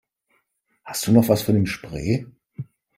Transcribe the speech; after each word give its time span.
Hast 0.83 1.05
du 1.05 1.11
noch 1.11 1.29
was 1.29 1.43
von 1.43 1.53
dem 1.53 1.67
Spray? 1.67 2.25